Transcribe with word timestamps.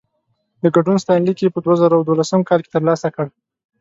د 0.61 0.63
ګډون 0.75 0.97
ستاینلیک 1.03 1.37
يې 1.41 1.49
په 1.55 1.59
دوه 1.63 1.75
زره 1.81 1.95
دولسم 2.07 2.41
کال 2.49 2.59
کې 2.63 2.73
ترلاسه 2.75 3.07
کړ. 3.15 3.25